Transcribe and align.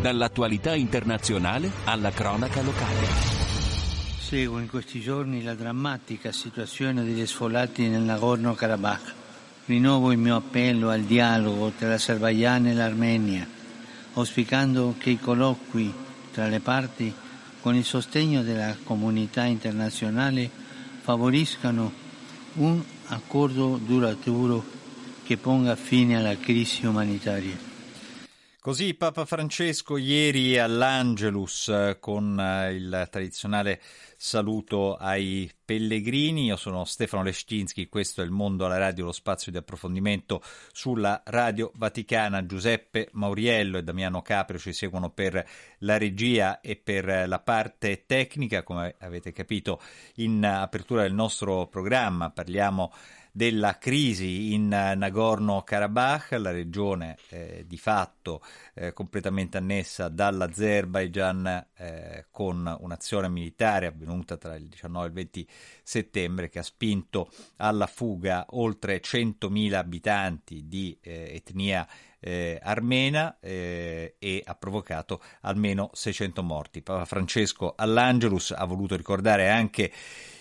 Dall'attualità 0.00 0.74
internazionale 0.74 1.70
alla 1.84 2.10
cronaca 2.10 2.62
locale. 2.62 3.06
Seguo 4.18 4.58
in 4.58 4.66
questi 4.66 4.98
giorni 4.98 5.42
la 5.42 5.52
drammatica 5.52 6.32
situazione 6.32 7.04
degli 7.04 7.26
sfollati 7.26 7.86
nel 7.86 8.00
Nagorno-Karabakh. 8.00 9.14
Rinnovo 9.66 10.10
il 10.10 10.16
mio 10.16 10.36
appello 10.36 10.88
al 10.88 11.02
dialogo 11.02 11.72
tra 11.76 11.88
l'Azerbaijan 11.88 12.68
e 12.68 12.72
l'Armenia, 12.72 13.46
auspicando 14.14 14.94
che 14.96 15.10
i 15.10 15.20
colloqui 15.20 15.92
tra 16.32 16.46
le 16.46 16.60
parti, 16.60 17.12
con 17.60 17.74
il 17.74 17.84
sostegno 17.84 18.42
della 18.42 18.74
comunità 18.82 19.44
internazionale, 19.44 20.48
favoriscano 21.02 21.92
un 22.54 22.82
accordo 23.08 23.76
duraturo 23.76 24.64
che 25.24 25.36
ponga 25.36 25.76
fine 25.76 26.16
alla 26.16 26.38
crisi 26.38 26.86
umanitaria. 26.86 27.68
Così 28.62 28.92
Papa 28.92 29.24
Francesco 29.24 29.96
ieri 29.96 30.58
all'Angelus 30.58 31.68
eh, 31.68 31.96
con 31.98 32.38
eh, 32.38 32.74
il 32.74 33.08
tradizionale 33.10 33.80
saluto 34.18 34.96
ai 34.96 35.50
pellegrini. 35.64 36.44
Io 36.44 36.56
sono 36.56 36.84
Stefano 36.84 37.22
Leszczynski, 37.22 37.88
questo 37.88 38.20
è 38.20 38.24
il 38.24 38.30
Mondo 38.30 38.66
alla 38.66 38.76
Radio, 38.76 39.06
lo 39.06 39.12
spazio 39.12 39.50
di 39.50 39.56
approfondimento 39.56 40.42
sulla 40.72 41.22
Radio 41.24 41.72
Vaticana. 41.76 42.44
Giuseppe 42.44 43.08
Mauriello 43.12 43.78
e 43.78 43.82
Damiano 43.82 44.20
Caprio 44.20 44.58
ci 44.58 44.74
seguono 44.74 45.08
per 45.08 45.42
la 45.78 45.96
regia 45.96 46.60
e 46.60 46.76
per 46.76 47.26
la 47.26 47.38
parte 47.38 48.04
tecnica. 48.04 48.62
Come 48.62 48.94
avete 48.98 49.32
capito 49.32 49.80
in 50.16 50.44
apertura 50.44 51.00
del 51.00 51.14
nostro 51.14 51.66
programma 51.66 52.28
parliamo 52.28 52.92
della 53.32 53.78
crisi 53.78 54.52
in 54.52 54.68
Nagorno-Karabakh, 54.68 56.32
la 56.32 56.50
regione 56.50 57.16
eh, 57.28 57.64
di 57.66 57.78
fatto 57.78 58.42
eh, 58.74 58.92
completamente 58.92 59.56
annessa 59.56 60.08
dall'Azerbaijan 60.08 61.66
eh, 61.76 62.26
con 62.30 62.76
un'azione 62.80 63.28
militare 63.28 63.86
avvenuta 63.86 64.36
tra 64.36 64.54
il 64.56 64.66
19 64.68 65.04
e 65.04 65.08
il 65.08 65.14
20 65.14 65.48
settembre 65.82 66.48
che 66.48 66.58
ha 66.58 66.62
spinto 66.62 67.30
alla 67.56 67.86
fuga 67.86 68.46
oltre 68.50 69.00
100.000 69.00 69.74
abitanti 69.74 70.66
di 70.66 70.96
eh, 71.00 71.32
etnia 71.34 71.86
eh, 72.20 72.58
armena 72.62 73.38
eh, 73.40 74.16
e 74.18 74.42
ha 74.44 74.54
provocato 74.54 75.22
almeno 75.40 75.90
600 75.92 76.42
morti. 76.42 76.82
Papa 76.82 77.04
Francesco 77.04 77.74
all'Angelus 77.76 78.52
ha 78.52 78.64
voluto 78.64 78.94
ricordare 78.96 79.48
anche 79.48 79.90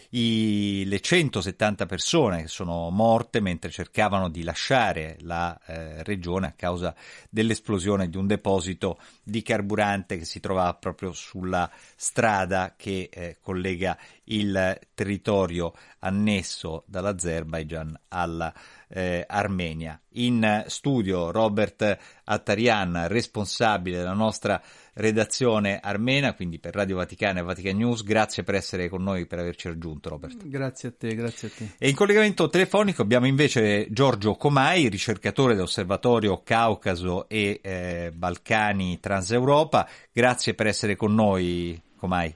i, 0.09 0.83
le 0.85 0.99
170 0.99 1.85
persone 1.85 2.41
che 2.41 2.47
sono 2.47 2.89
morte 2.89 3.39
mentre 3.39 3.69
cercavano 3.69 4.29
di 4.29 4.43
lasciare 4.43 5.17
la 5.21 5.59
eh, 5.65 6.03
regione 6.03 6.47
a 6.47 6.53
causa 6.55 6.95
dell'esplosione 7.29 8.09
di 8.09 8.17
un 8.17 8.25
deposito 8.25 8.99
di 9.23 9.41
carburante 9.41 10.17
che 10.17 10.25
si 10.25 10.39
trovava 10.39 10.73
proprio 10.73 11.11
sulla 11.11 11.69
strada 11.95 12.73
che 12.75 13.09
eh, 13.11 13.37
collega 13.41 13.97
il 14.25 14.79
territorio 14.93 15.73
annesso 15.99 16.83
dall'Azerbaijan 16.87 17.99
alla 18.09 18.53
eh, 18.87 19.23
Armenia. 19.27 19.99
In 20.13 20.63
studio 20.67 21.31
Robert 21.31 21.97
Attarian, 22.23 23.07
responsabile 23.07 23.97
della 23.97 24.13
nostra 24.13 24.61
redazione 24.99 25.79
armena, 25.81 26.33
quindi 26.33 26.59
per 26.59 26.75
Radio 26.75 26.97
Vaticana 26.97 27.39
e 27.39 27.43
Vatican 27.43 27.77
News. 27.77 28.03
Grazie 28.03 28.43
per 28.43 28.55
essere 28.55 28.89
con 28.89 29.01
noi, 29.01 29.25
per 29.25 29.39
averci 29.39 29.69
raggiunto, 29.69 30.09
Robert. 30.09 30.45
Grazie 30.45 30.89
a 30.89 30.93
te, 30.97 31.15
grazie 31.15 31.47
a 31.47 31.51
te. 31.55 31.69
E 31.77 31.89
in 31.89 31.95
collegamento 31.95 32.49
telefonico 32.49 33.01
abbiamo 33.01 33.25
invece 33.25 33.87
Giorgio 33.91 34.35
Comai, 34.35 34.89
ricercatore 34.89 35.55
dell'Osservatorio 35.55 36.41
Caucaso 36.43 37.29
e 37.29 37.59
eh, 37.63 38.11
Balcani 38.13 38.99
Transeuropa. 38.99 39.87
Grazie 40.11 40.53
per 40.53 40.67
essere 40.67 40.95
con 40.97 41.15
noi, 41.15 41.81
Comai. 41.95 42.35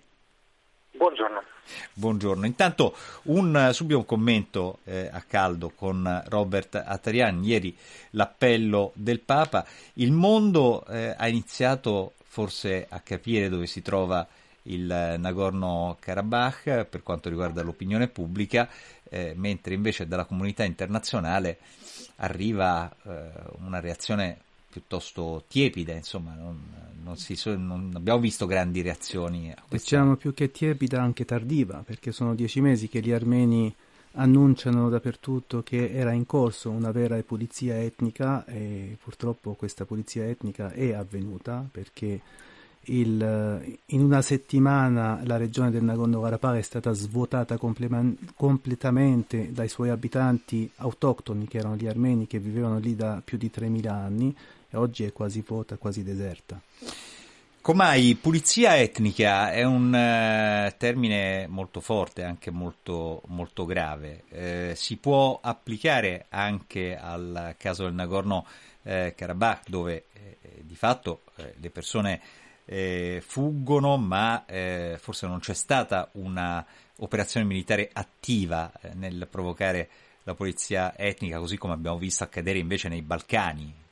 Buongiorno. 0.95 1.41
Buongiorno. 1.93 2.45
Intanto 2.45 2.95
un, 3.23 3.69
subito 3.73 3.97
un 3.97 4.05
commento 4.05 4.79
eh, 4.85 5.09
a 5.11 5.21
caldo 5.27 5.71
con 5.75 6.23
Robert 6.27 6.75
Attarian. 6.75 7.43
Ieri 7.43 7.75
l'appello 8.11 8.91
del 8.95 9.19
Papa. 9.19 9.65
Il 9.95 10.11
mondo 10.11 10.85
eh, 10.87 11.13
ha 11.17 11.27
iniziato 11.27 12.13
forse 12.33 12.87
a 12.89 12.99
capire 13.01 13.47
dove 13.47 13.67
si 13.67 13.83
trova 13.83 14.27
il 14.63 14.87
Nagorno-Karabakh 15.19 16.85
per 16.85 17.03
quanto 17.03 17.29
riguarda 17.29 17.61
l'opinione 17.61 18.07
pubblica, 18.07 18.67
eh, 19.03 19.33
mentre 19.35 19.75
invece 19.75 20.07
dalla 20.07 20.25
comunità 20.25 20.63
internazionale 20.63 21.59
arriva 22.15 22.91
eh, 23.03 23.29
una 23.59 23.79
reazione 23.79 24.39
piuttosto 24.67 25.43
tiepida, 25.47 25.93
insomma, 25.93 26.33
non, 26.33 26.59
non, 27.03 27.17
si, 27.17 27.39
non, 27.45 27.91
abbiamo 27.93 28.19
visto 28.19 28.47
grandi 28.47 28.81
reazioni 28.81 29.51
a. 29.51 29.61
Diciamo 29.69 30.15
più 30.15 30.33
che 30.33 30.49
tiepida, 30.49 30.99
anche 30.99 31.25
tardiva, 31.25 31.83
perché 31.85 32.11
sono 32.11 32.33
dieci 32.33 32.61
mesi 32.61 32.87
che 32.87 32.99
gli 32.99 33.11
armeni 33.11 33.71
annunciano 34.13 34.89
dappertutto 34.89 35.63
che 35.63 35.91
era 35.91 36.11
in 36.11 36.25
corso 36.25 36.69
una 36.69 36.91
vera 36.91 37.21
pulizia 37.23 37.81
etnica 37.81 38.45
e 38.45 38.97
purtroppo 39.01 39.53
questa 39.53 39.85
pulizia 39.85 40.25
etnica 40.25 40.71
è 40.71 40.93
avvenuta 40.93 41.67
perché 41.69 42.21
il, 42.87 43.77
in 43.85 44.01
una 44.01 44.21
settimana 44.21 45.21
la 45.23 45.37
regione 45.37 45.71
del 45.71 45.83
Nagorno-Karabakh 45.83 46.57
è 46.57 46.61
stata 46.61 46.91
svuotata 46.91 47.57
comple- 47.57 48.15
completamente 48.35 49.51
dai 49.53 49.69
suoi 49.69 49.89
abitanti 49.89 50.69
autoctoni 50.77 51.47
che 51.47 51.59
erano 51.59 51.75
gli 51.75 51.87
armeni 51.87 52.27
che 52.27 52.39
vivevano 52.39 52.79
lì 52.79 52.95
da 52.95 53.21
più 53.23 53.37
di 53.37 53.49
3.000 53.53 53.87
anni 53.87 54.35
e 54.69 54.77
oggi 54.77 55.05
è 55.05 55.13
quasi 55.13 55.43
vuota, 55.47 55.77
quasi 55.77 56.03
deserta. 56.03 56.59
Com'hai, 57.63 58.15
pulizia 58.15 58.77
etnica 58.77 59.53
è 59.53 59.63
un 59.63 59.85
uh, 59.87 60.77
termine 60.77 61.47
molto 61.47 61.79
forte, 61.79 62.25
anche 62.25 62.51
molto, 62.51 63.21
molto 63.27 63.63
grave. 63.63 64.23
Eh, 64.27 64.73
si 64.75 64.97
può 64.97 65.39
applicare 65.41 66.25
anche 66.27 66.97
al 66.97 67.55
caso 67.57 67.85
del 67.85 67.93
Nagorno-Karabakh, 67.93 69.67
eh, 69.67 69.69
dove 69.69 70.03
eh, 70.11 70.37
di 70.63 70.75
fatto 70.75 71.21
eh, 71.37 71.53
le 71.57 71.69
persone 71.69 72.19
eh, 72.65 73.23
fuggono, 73.25 73.95
ma 73.95 74.43
forse 74.97 75.27
non 75.27 75.39
c'è 75.39 75.53
stata 75.53 76.09
un'operazione 76.11 77.45
militare 77.45 77.89
attiva 77.93 78.73
nel 78.95 79.25
provocare 79.31 79.87
la 80.23 80.33
pulizia 80.33 80.97
etnica, 80.97 81.39
così 81.39 81.55
come 81.55 81.71
abbiamo 81.71 81.97
visto 81.97 82.25
accadere 82.25 82.59
invece 82.59 82.89
nei 82.89 83.01
Balcani? 83.01 83.82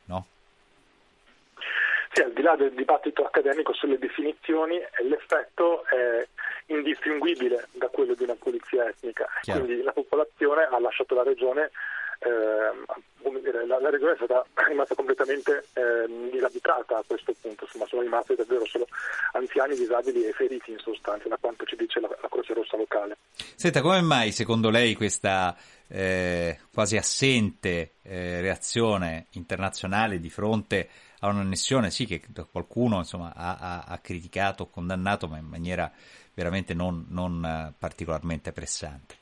Sì, 2.14 2.22
al 2.22 2.34
di 2.34 2.42
là 2.42 2.56
del 2.56 2.74
dibattito 2.74 3.24
accademico 3.24 3.74
sulle 3.74 3.98
definizioni, 3.98 4.78
l'effetto 5.04 5.86
è 5.86 6.28
indistinguibile 6.66 7.70
da 7.72 7.88
quello 7.88 8.14
di 8.16 8.24
una 8.24 8.36
pulizia 8.36 8.88
etnica. 8.88 9.28
Chiaro. 9.42 9.64
Quindi 9.64 9.82
la 9.82 9.94
popolazione 9.94 10.64
ha 10.64 10.80
lasciato 10.80 11.16
la 11.16 11.24
regione, 11.24 11.72
eh, 12.20 13.40
dire, 13.42 13.66
la, 13.66 13.80
la, 13.80 13.90
regione 13.90 14.12
è 14.12 14.16
stata 14.16 14.46
rimasta 14.68 14.94
completamente 14.94 15.66
eh, 15.74 16.30
disabitata 16.32 16.98
a 16.98 17.04
questo 17.08 17.34
punto, 17.40 17.64
insomma 17.64 17.86
sono 17.88 18.02
rimasti 18.02 18.36
davvero 18.36 18.66
solo 18.66 18.88
anziani, 19.34 19.76
disabili 19.76 20.26
e 20.26 20.34
feriti 20.34 20.72
in 20.72 20.80
sostanza, 20.80 21.30
da 21.30 21.38
quanto 21.40 21.64
ci 21.66 21.78
dice 21.78 22.02
la, 22.02 22.10
la 22.10 22.28
Croce 22.30 22.54
Rossa 22.54 22.75
locale. 22.78 23.18
Senta, 23.56 23.81
come 23.81 24.02
mai 24.02 24.31
secondo 24.31 24.69
lei 24.69 24.96
questa 24.96 25.56
eh, 25.88 26.60
quasi 26.74 26.98
assente 26.98 27.94
eh, 28.04 28.42
reazione 28.42 29.28
internazionale 29.31 30.19
di 30.19 30.30
fronte 30.30 30.90
a 31.21 31.27
un'annessione, 31.27 31.89
sì, 31.89 32.06
che 32.06 32.21
qualcuno 32.51 32.97
insomma, 32.97 33.33
ha, 33.35 33.57
ha, 33.59 33.83
ha 33.88 33.97
criticato, 34.00 34.68
condannato, 34.68 35.27
ma 35.27 35.38
in 35.38 35.47
maniera 35.47 35.91
veramente 36.33 36.73
non, 36.73 37.06
non 37.09 37.44
uh, 37.44 37.73
particolarmente 37.77 38.51
pressante. 38.51 39.15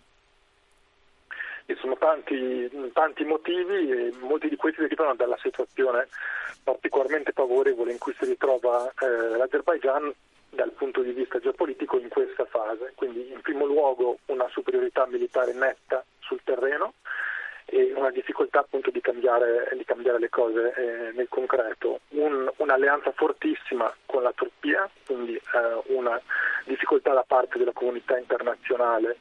Ci 1.66 1.76
sono 1.80 1.98
tanti, 1.98 2.70
tanti 2.94 3.24
motivi 3.26 3.92
e 3.92 4.14
molti 4.20 4.50
di 4.50 4.56
questi 4.56 4.82
derivano 4.82 5.14
dalla 5.16 5.38
situazione 5.42 6.08
particolarmente 6.64 7.32
favorevole 7.32 7.92
in 7.92 7.98
cui 8.00 8.16
si 8.18 8.26
ritrova 8.26 8.92
eh, 9.00 9.38
l'Azerbaigian 9.38 10.12
dal 10.50 10.72
punto 10.72 11.02
di 11.02 11.12
vista 11.12 11.40
geopolitico 11.40 12.00
in 12.00 12.10
questa 12.10 12.46
fase. 12.46 12.94
Quindi 12.96 13.32
in 13.32 13.42
primo 13.42 13.66
luogo 13.66 14.20
una 14.28 14.48
superiorità 14.50 15.06
militare 15.06 15.54
netta 15.54 16.04
sul 16.20 16.42
terreno, 16.44 16.94
e 17.70 17.94
una 17.96 18.12
difficoltà 18.12 18.60
appunto 18.60 18.92
di 18.92 19.02
cambiare, 19.02 19.70
di 19.76 19.86
cambiare 19.86 20.20
le 20.20 20.30
cose 20.30 20.74
eh, 20.76 21.12
nel 21.14 21.28
concreto. 21.30 22.02
Un, 22.10 22.50
un'alleanza 22.58 23.12
fortissima 23.12 23.94
con 24.06 24.24
la 24.24 24.32
Turchia, 24.34 24.90
quindi 25.06 25.36
eh, 25.36 25.94
una 25.94 26.20
difficoltà 26.66 27.14
da 27.14 27.24
parte 27.26 27.58
della 27.58 27.74
comunità 27.74 28.18
internazionale 28.18 29.18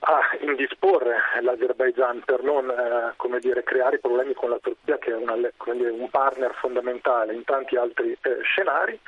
a 0.00 0.20
indisporre 0.40 1.16
l'Azerbaigian 1.40 2.22
per 2.24 2.42
non 2.42 2.70
eh, 2.70 3.38
dire, 3.40 3.62
creare 3.62 3.98
problemi 3.98 4.34
con 4.34 4.50
la 4.50 4.58
Turchia 4.60 4.98
che 4.98 5.10
è 5.10 5.16
una, 5.16 5.34
dire, 5.36 5.90
un 5.90 6.08
partner 6.10 6.54
fondamentale 6.54 7.34
in 7.34 7.44
tanti 7.44 7.76
altri 7.76 8.16
eh, 8.20 8.38
scenari 8.42 8.98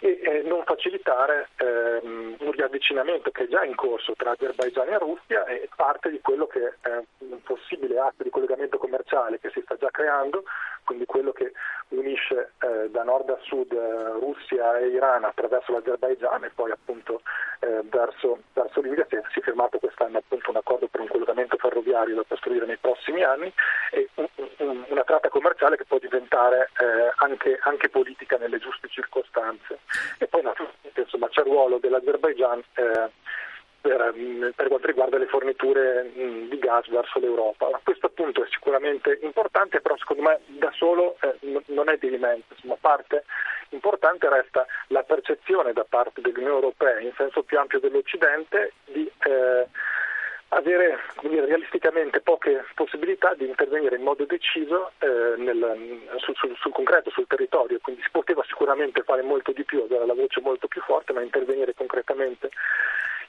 e 0.00 0.18
eh, 0.22 0.42
non 0.44 0.64
facilitare 0.64 1.50
ehm, 1.56 2.36
un 2.40 2.52
riavvicinamento 2.52 3.30
che 3.30 3.44
è 3.44 3.48
già 3.48 3.64
in 3.64 3.74
corso 3.74 4.14
tra 4.16 4.30
Azerbaigian 4.30 4.88
e 4.88 4.98
Russia 4.98 5.44
e 5.44 5.68
parte 5.76 6.10
di 6.10 6.20
quello 6.22 6.46
che 6.46 6.74
è 6.80 7.02
un 7.18 7.42
possibile 7.42 7.98
atto 7.98 8.22
di 8.22 8.30
collegamento 8.30 8.78
commerciale 8.78 9.38
che 9.38 9.50
si 9.50 9.60
sta 9.60 9.76
già 9.76 9.90
creando, 9.90 10.44
quindi 10.84 11.04
quello 11.04 11.32
che 11.32 11.52
unisce 11.90 12.52
eh, 12.60 12.88
da 12.90 13.02
nord 13.02 13.30
a 13.30 13.38
sud 13.42 13.72
eh, 13.72 14.12
Russia 14.18 14.78
e 14.78 14.88
Iran 14.88 15.24
attraverso 15.24 15.72
l'Azerbaigian 15.72 16.44
e 16.44 16.50
poi 16.54 16.70
appunto 16.70 17.22
eh, 17.60 17.80
verso, 17.84 18.42
verso 18.52 18.80
l'India 18.80 19.06
si 19.08 19.16
è, 19.16 19.22
si 19.32 19.40
è 19.40 19.42
firmato 19.42 19.78
quest'anno 19.78 20.18
appunto 20.18 20.50
un 20.50 20.56
accordo 20.56 20.86
per 20.86 21.00
un 21.00 21.08
collegamento 21.08 21.56
ferroviario 21.56 22.14
da 22.14 22.24
costruire 22.26 22.66
nei 22.66 22.76
prossimi 22.76 23.22
anni 23.22 23.52
e 23.90 24.08
un, 24.14 24.28
un, 24.58 24.84
una 24.88 25.04
tratta 25.04 25.28
commerciale 25.28 25.76
che 25.76 25.84
può 25.84 25.98
diventare 25.98 26.70
eh, 26.78 27.12
anche, 27.16 27.58
anche, 27.62 27.88
politica 27.88 28.36
nelle 28.36 28.58
giuste 28.58 28.88
circostanze. 28.88 29.80
E 30.18 30.26
poi 30.26 30.42
naturalmente 30.42 31.00
insomma, 31.00 31.28
c'è 31.28 31.40
il 31.40 31.46
ruolo 31.46 31.78
dell'Azerbaigian 31.78 32.62
eh, 32.74 33.10
per, 33.80 34.12
per, 34.54 34.68
quanto 34.68 34.86
riguarda 34.86 35.16
le 35.16 35.26
forniture 35.26 36.10
di 36.12 36.58
gas 36.58 36.88
verso 36.88 37.18
l'Europa. 37.18 37.80
Questo 37.82 38.06
appunto 38.06 38.44
è 38.44 38.48
sicuramente 38.50 39.18
importante, 39.22 39.80
però 39.80 39.96
secondo 39.96 40.22
me 40.22 40.40
da 40.46 40.70
solo 40.72 41.16
eh, 41.20 41.36
non 41.80 41.88
è 41.88 41.96
di 41.96 42.08
rimedio, 42.08 42.44
insomma 42.50 42.76
parte 42.78 43.24
importante 43.70 44.28
resta 44.28 44.66
la 44.88 45.02
percezione 45.02 45.72
da 45.72 45.86
parte 45.88 46.20
dell'Unione 46.20 46.54
Europea 46.54 47.00
in 47.00 47.12
senso 47.16 47.42
più 47.42 47.58
ampio 47.58 47.80
dell'Occidente 47.80 48.72
di 48.84 49.10
eh, 49.24 49.66
avere 50.48 50.98
dire, 51.22 51.46
realisticamente 51.46 52.20
poche 52.20 52.64
possibilità 52.74 53.34
di 53.34 53.46
intervenire 53.46 53.96
in 53.96 54.02
modo 54.02 54.24
deciso 54.24 54.92
eh, 54.98 55.34
nel, 55.36 56.08
sul, 56.18 56.34
sul, 56.36 56.56
sul, 56.56 56.72
concreto, 56.72 57.10
sul 57.10 57.26
territorio, 57.26 57.78
quindi 57.80 58.02
si 58.02 58.10
poteva 58.10 58.42
sicuramente 58.46 59.02
fare 59.02 59.22
molto 59.22 59.52
di 59.52 59.64
più, 59.64 59.82
avere 59.82 60.04
la 60.06 60.14
voce 60.14 60.40
molto 60.40 60.66
più 60.66 60.82
forte, 60.82 61.12
ma 61.12 61.22
intervenire 61.22 61.72
concretamente 61.74 62.50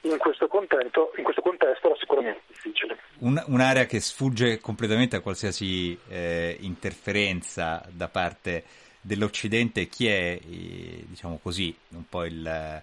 in 0.02 0.18
questo, 0.18 0.48
contesto, 0.48 1.12
in 1.16 1.22
questo 1.22 1.42
contesto 1.42 1.86
era 1.86 1.96
sicuramente 1.96 2.42
difficile. 2.48 2.98
Un, 3.22 3.40
un'area 3.46 3.86
che 3.86 4.00
sfugge 4.00 4.58
completamente 4.58 5.14
a 5.14 5.20
qualsiasi 5.20 5.96
eh, 6.08 6.56
interferenza 6.60 7.86
da 7.88 8.08
parte 8.08 8.64
dell'Occidente, 9.00 9.86
chi 9.86 10.08
è, 10.08 10.40
eh, 10.44 11.04
diciamo 11.08 11.38
così, 11.40 11.72
un 11.90 12.02
po' 12.08 12.24
il, 12.24 12.82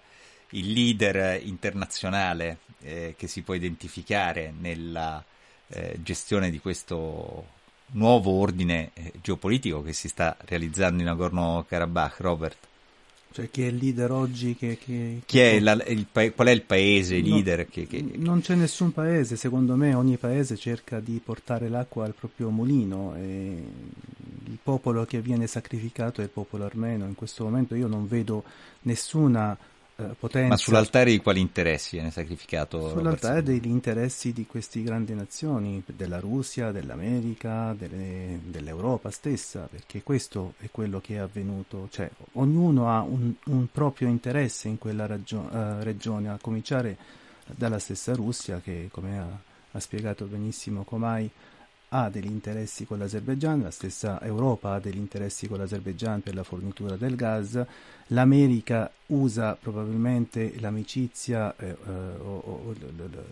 il 0.50 0.72
leader 0.72 1.42
internazionale 1.44 2.58
eh, 2.80 3.14
che 3.18 3.26
si 3.26 3.42
può 3.42 3.52
identificare 3.52 4.50
nella 4.58 5.22
eh, 5.68 5.98
gestione 6.02 6.50
di 6.50 6.58
questo 6.58 7.46
nuovo 7.92 8.32
ordine 8.32 8.92
eh, 8.94 9.12
geopolitico 9.20 9.82
che 9.82 9.92
si 9.92 10.08
sta 10.08 10.36
realizzando 10.46 11.02
in 11.02 11.08
Nagorno-Karabakh, 11.08 12.20
Robert? 12.20 12.68
Cioè 13.32 13.48
chi 13.48 13.62
è 13.62 13.66
il 13.66 13.76
leader 13.76 14.10
oggi? 14.10 14.56
Che, 14.56 14.76
che, 14.76 15.22
chi 15.24 15.38
è 15.38 15.60
la, 15.60 15.72
il, 15.86 16.06
qual 16.10 16.48
è 16.48 16.50
il 16.50 16.62
paese 16.62 17.20
no, 17.20 17.28
leader? 17.28 17.68
Che, 17.68 17.86
non 18.16 18.40
c'è 18.40 18.56
nessun 18.56 18.92
paese, 18.92 19.36
secondo 19.36 19.76
me 19.76 19.94
ogni 19.94 20.16
paese 20.16 20.56
cerca 20.56 20.98
di 20.98 21.20
portare 21.24 21.68
l'acqua 21.68 22.04
al 22.04 22.14
proprio 22.14 22.50
mulino 22.50 23.14
e 23.14 23.62
il 24.46 24.58
popolo 24.60 25.04
che 25.04 25.20
viene 25.20 25.46
sacrificato 25.46 26.20
è 26.20 26.24
il 26.24 26.30
popolo 26.30 26.64
armeno. 26.64 27.06
In 27.06 27.14
questo 27.14 27.44
momento 27.44 27.76
io 27.76 27.86
non 27.86 28.08
vedo 28.08 28.42
nessuna 28.82 29.56
potenza. 30.18 30.48
Ma 30.48 30.56
sull'altare 30.56 31.10
di 31.10 31.18
quali 31.18 31.40
interessi 31.40 31.96
viene 31.96 32.10
sacrificato? 32.10 32.90
Sull'altare 32.90 33.42
degli 33.42 33.66
interessi 33.66 34.32
di 34.32 34.46
queste 34.46 34.82
grandi 34.82 35.14
nazioni, 35.14 35.82
della 35.86 36.20
Russia, 36.20 36.70
dell'America, 36.70 37.74
delle, 37.76 38.40
dell'Europa 38.44 39.10
stessa, 39.10 39.68
perché 39.70 40.02
questo 40.02 40.54
è 40.58 40.68
quello 40.70 41.00
che 41.00 41.14
è 41.14 41.18
avvenuto. 41.18 41.88
Cioè, 41.90 42.10
ognuno 42.32 42.90
ha 42.90 43.00
un, 43.00 43.32
un 43.44 43.66
proprio 43.70 44.08
interesse 44.08 44.68
in 44.68 44.78
quella 44.78 45.06
ragio- 45.06 45.48
uh, 45.50 45.82
regione, 45.82 46.28
a 46.28 46.38
cominciare 46.40 46.96
dalla 47.46 47.78
stessa 47.78 48.14
Russia 48.14 48.60
che, 48.62 48.88
come 48.90 49.18
ha, 49.18 49.26
ha 49.72 49.80
spiegato 49.80 50.24
benissimo 50.26 50.84
Comai, 50.84 51.30
ha 51.92 52.08
degli 52.08 52.26
interessi 52.26 52.84
con 52.84 52.98
l'Azerbaigian, 52.98 53.62
la 53.62 53.70
stessa 53.70 54.20
Europa 54.22 54.74
ha 54.74 54.80
degli 54.80 54.96
interessi 54.96 55.48
con 55.48 55.58
l'Azerbaigian 55.58 56.22
per 56.22 56.34
la 56.34 56.44
fornitura 56.44 56.96
del 56.96 57.16
gas, 57.16 57.60
l'America 58.08 58.90
usa 59.06 59.56
probabilmente 59.60 60.54
l'amicizia, 60.60 61.54
eh, 61.56 61.66
eh, 61.66 61.90
o, 62.18 62.42
o, 62.68 62.74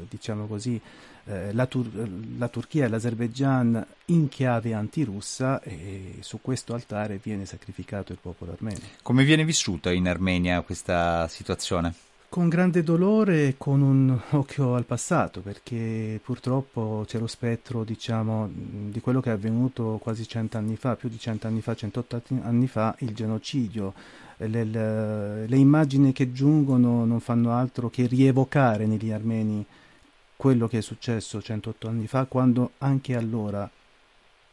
diciamo 0.08 0.46
così, 0.46 0.80
eh, 1.26 1.52
la, 1.52 1.66
Tur- 1.66 2.08
la, 2.36 2.48
Turchia 2.48 2.86
e 2.86 2.88
l'Azerbaigian 2.88 3.86
in 4.06 4.28
chiave 4.28 4.74
antirussa 4.74 5.62
e 5.62 6.16
su 6.20 6.40
questo 6.40 6.74
altare 6.74 7.20
viene 7.22 7.46
sacrificato 7.46 8.12
il 8.12 8.18
popolo 8.20 8.52
armeno. 8.52 8.80
Come 9.02 9.24
viene 9.24 9.44
vissuta 9.44 9.92
in 9.92 10.08
Armenia 10.08 10.62
questa 10.62 11.28
situazione? 11.28 12.06
Con 12.28 12.48
grande 12.48 12.82
dolore 12.82 13.48
e 13.48 13.54
con 13.56 13.80
un 13.80 14.18
occhio 14.30 14.74
al 14.74 14.84
passato, 14.84 15.40
perché 15.40 16.20
purtroppo 16.22 17.04
c'è 17.06 17.18
lo 17.18 17.26
spettro, 17.26 17.84
diciamo, 17.84 18.48
di 18.52 19.00
quello 19.00 19.20
che 19.20 19.30
è 19.30 19.32
avvenuto 19.32 19.98
quasi 20.02 20.28
cent'anni 20.28 20.76
fa, 20.76 20.94
più 20.96 21.08
di 21.08 21.18
cent'anni 21.18 21.62
fa, 21.62 21.74
108 21.74 22.22
anni 22.42 22.66
fa, 22.66 22.94
il 22.98 23.14
genocidio. 23.14 23.94
Le, 24.36 24.64
le, 24.64 25.46
le, 25.48 25.56
immagini 25.56 26.12
che 26.12 26.30
giungono 26.30 27.04
non 27.04 27.18
fanno 27.18 27.52
altro 27.52 27.90
che 27.90 28.06
rievocare 28.06 28.86
negli 28.86 29.10
armeni 29.10 29.64
quello 30.36 30.68
che 30.68 30.78
è 30.78 30.82
successo 30.82 31.42
108 31.42 31.88
anni 31.88 32.06
fa, 32.06 32.26
quando 32.26 32.72
anche 32.78 33.16
allora 33.16 33.68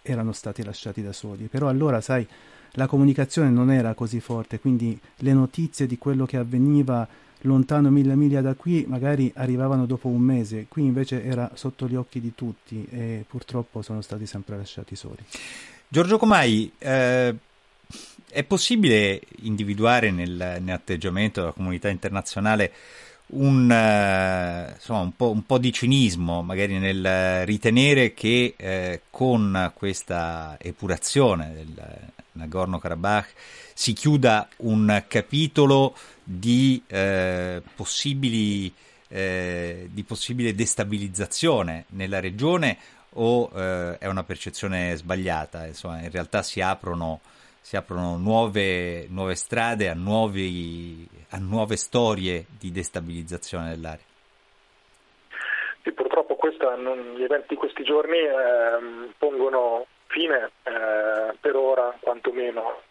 erano 0.01 0.31
stati 0.31 0.63
lasciati 0.63 1.03
da 1.03 1.13
soli. 1.13 1.45
Però 1.47 1.67
allora, 1.67 2.01
sai, 2.01 2.25
la 2.71 2.87
comunicazione 2.87 3.49
non 3.49 3.69
era 3.69 3.93
così 3.93 4.19
forte, 4.19 4.59
quindi 4.59 4.99
le 5.17 5.33
notizie 5.33 5.85
di 5.85 5.97
quello 5.97 6.25
che 6.25 6.37
avveniva 6.37 7.07
lontano 7.41 7.89
mille 7.89 8.15
miglia 8.15 8.41
da 8.41 8.55
qui 8.55 8.85
magari 8.87 9.31
arrivavano 9.35 9.85
dopo 9.85 10.07
un 10.07 10.21
mese, 10.21 10.65
qui 10.67 10.83
invece 10.83 11.23
era 11.23 11.51
sotto 11.53 11.87
gli 11.87 11.95
occhi 11.95 12.19
di 12.19 12.33
tutti 12.35 12.85
e 12.89 13.25
purtroppo 13.27 13.81
sono 13.81 14.01
stati 14.01 14.25
sempre 14.25 14.57
lasciati 14.57 14.95
soli. 14.95 15.23
Giorgio 15.87 16.17
Comai, 16.17 16.71
eh, 16.77 17.35
è 18.29 18.43
possibile 18.43 19.21
individuare 19.43 20.11
nel, 20.11 20.57
nell'atteggiamento 20.59 21.39
della 21.39 21.53
comunità 21.53 21.89
internazionale 21.89 22.73
un, 23.27 23.69
uh, 23.69 24.73
insomma, 24.73 24.99
un, 24.99 25.15
po', 25.15 25.31
un, 25.31 25.45
po', 25.45 25.57
di 25.57 25.71
cinismo, 25.71 26.43
magari 26.43 26.77
nel 26.77 27.45
ritenere 27.45 28.13
che 28.13 28.53
eh, 28.55 29.01
con 29.09 29.71
questa 29.73 30.57
epurazione 30.59 31.53
del 31.53 32.13
Nagorno-Karabakh 32.35 33.33
si 33.73 33.93
chiuda 33.93 34.47
un 34.57 35.03
capitolo 35.07 35.95
di, 36.23 36.81
eh, 36.87 37.61
possibili, 37.75 38.73
eh, 39.07 39.89
di 39.91 40.03
possibile 40.03 40.55
destabilizzazione 40.55 41.85
nella 41.89 42.19
regione 42.19 42.77
o 43.17 43.49
eh, 43.53 43.97
è 43.97 44.07
una 44.07 44.23
percezione 44.23 44.95
sbagliata? 44.95 45.65
Insomma, 45.65 46.01
in 46.01 46.11
realtà 46.11 46.41
si 46.41 46.61
aprono, 46.61 47.21
si 47.61 47.75
aprono 47.75 48.17
nuove, 48.17 49.07
nuove, 49.09 49.35
strade 49.35 49.89
a, 49.89 49.93
nuovi, 49.93 51.07
a, 51.29 51.37
nuove 51.37 51.75
storie 51.75 52.45
di 52.59 52.71
destabilizzazione 52.71 53.69
dell'area. 53.69 54.03
Sì, 55.83 55.91
purtroppo 55.91 56.35
questa, 56.35 56.75
gli 56.75 57.23
eventi 57.23 57.47
di 57.49 57.55
questi 57.55 57.83
giorni 57.83 58.17
ehm, 58.17 59.13
pongono 59.17 59.85
fine 60.15 60.51
eh, 60.63 61.35
per 61.41 61.55
ora 61.57 61.93
quantomeno 61.99 62.83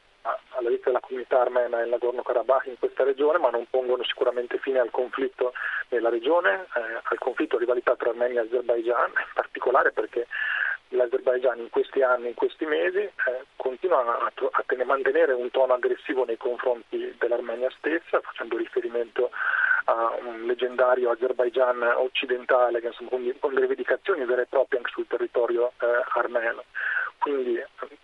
alla 0.56 0.68
vita 0.68 0.84
della 0.84 1.00
comunità 1.00 1.40
armena 1.40 1.82
in 1.82 1.88
Nagorno-Karabakh 1.88 2.66
in 2.66 2.78
questa 2.78 3.02
regione, 3.02 3.38
ma 3.38 3.48
non 3.48 3.66
pongono 3.68 4.04
sicuramente 4.04 4.58
fine 4.58 4.78
al 4.78 4.90
conflitto 4.90 5.54
nella 5.88 6.10
regione, 6.10 6.66
eh, 6.74 7.00
al 7.02 7.18
conflitto 7.18 7.56
rivalità 7.56 7.96
tra 7.96 8.10
Armenia 8.10 8.42
e 8.42 8.44
Azerbaijan, 8.44 9.08
in 9.08 9.32
particolare 9.32 9.92
perché 9.92 10.26
l'Azerbaijan 10.88 11.58
in 11.58 11.70
questi 11.70 12.02
anni, 12.02 12.28
in 12.28 12.34
questi 12.34 12.66
mesi, 12.66 12.98
eh, 12.98 13.12
continua 13.56 14.00
a, 14.00 14.32
a 14.34 14.62
tenere, 14.66 14.86
mantenere 14.86 15.32
un 15.32 15.50
tono 15.50 15.72
aggressivo 15.72 16.24
nei 16.24 16.36
confronti 16.36 17.14
dell'Armenia 17.18 17.70
stessa, 17.78 18.20
facendo 18.20 18.58
riferimento 18.58 19.30
a 19.86 20.14
un 20.22 20.44
leggendario 20.46 21.10
Azerbaijan 21.10 21.82
occidentale 21.82 22.80
che, 22.80 22.88
insomma, 22.88 23.10
con, 23.10 23.34
con 23.40 23.58
rivendicazioni 23.58 24.24
vere 24.24 24.42
e 24.42 24.46
proprie 24.46 24.78
anche 24.78 24.92
sul 24.92 25.06
territorio 25.06 25.72
eh, 25.80 26.04
armeno. 26.14 26.64
Quindi 27.24 27.58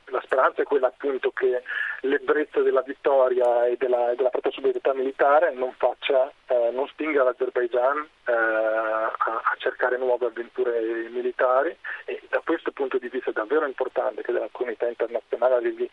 la 0.07 0.21
speranza 0.23 0.63
è 0.63 0.65
quella 0.65 0.87
appunto 0.87 1.31
che 1.31 1.63
l'ebbrezza 2.01 2.63
della 2.63 2.81
vittoria 2.81 3.67
e 3.67 3.77
della, 3.77 4.15
della 4.15 4.31
propria 4.31 4.51
superiorità 4.51 4.95
militare 4.95 5.53
non 5.53 5.75
faccia 5.77 6.33
eh, 6.47 6.71
non 6.73 6.89
spinga 6.89 7.23
l'Azerbaigian 7.23 7.99
eh, 8.25 8.33
a, 8.33 9.13
a, 9.13 9.55
cercare 9.59 9.99
nuove 9.99 10.25
avventure 10.25 10.81
militari. 11.11 11.77
E 12.07 12.23
da 12.31 12.41
questo 12.43 12.71
punto 12.71 12.97
di 12.97 13.11
vista 13.11 13.29
è 13.29 13.35
davvero 13.35 13.67
importante 13.67 14.23
che 14.23 14.33
la 14.33 14.49
comunità 14.51 14.89
internazionale 14.89 15.57
arrivi 15.57 15.91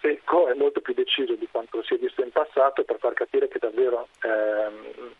secco 0.00 0.48
e 0.48 0.54
molto 0.54 0.80
più 0.80 0.94
deciso 0.94 1.34
di 1.34 1.48
quanto 1.50 1.82
si 1.82 1.92
è 1.92 1.98
visto 1.98 2.22
in 2.22 2.30
passato 2.30 2.82
per 2.84 2.96
far 2.98 3.12
capire 3.12 3.48
che 3.48 3.58
davvero 3.58 4.08
ehm, 4.22 5.12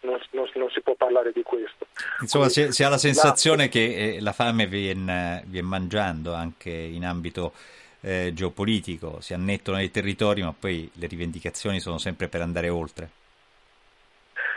non, 0.00 0.20
non, 0.30 0.48
non, 0.54 0.70
si 0.70 0.80
può 0.80 0.94
parlare 0.94 1.32
di 1.32 1.42
questo. 1.42 1.86
Insomma, 2.20 2.48
si, 2.48 2.72
si, 2.72 2.82
ha 2.82 2.88
la 2.88 2.98
sensazione 2.98 3.64
la... 3.64 3.68
che 3.68 4.14
eh, 4.16 4.20
la 4.20 4.32
fame 4.32 4.66
viene, 4.66 5.42
viene, 5.46 5.66
mangiando 5.66 6.34
anche 6.34 6.70
in 6.70 7.04
ambito 7.04 7.52
eh, 8.00 8.32
geopolitico, 8.32 9.20
si 9.20 9.34
annettono 9.34 9.78
dei 9.78 9.90
territori, 9.90 10.42
ma 10.42 10.54
poi 10.58 10.90
le 10.94 11.06
rivendicazioni 11.06 11.80
sono 11.80 11.98
sempre 11.98 12.28
per 12.28 12.42
andare 12.42 12.68
oltre. 12.68 13.10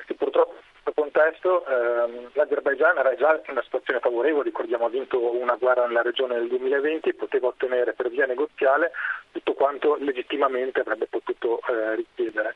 Sì, 0.05 0.13
purtroppo 0.13 0.53
in 0.53 0.83
questo 0.83 0.93
contesto 0.93 1.65
ehm, 1.65 2.31
l'Azerbaigian 2.33 2.97
era 2.97 3.15
già 3.15 3.33
in 3.33 3.51
una 3.51 3.63
situazione 3.63 3.99
favorevole, 3.99 4.43
ricordiamo 4.43 4.85
ha 4.85 4.89
vinto 4.89 5.35
una 5.35 5.55
guerra 5.55 5.87
nella 5.87 6.01
regione 6.01 6.35
nel 6.35 6.47
2020, 6.47 7.13
poteva 7.15 7.47
ottenere 7.47 7.93
per 7.93 8.09
via 8.09 8.25
negoziale 8.25 8.91
tutto 9.31 9.53
quanto 9.53 9.95
legittimamente 9.99 10.81
avrebbe 10.81 11.07
potuto 11.07 11.61
eh, 11.67 11.95
richiedere 11.95 12.55